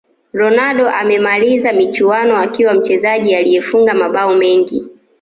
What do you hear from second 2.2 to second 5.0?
akiwa mchezaji aliyefunga mabao mengi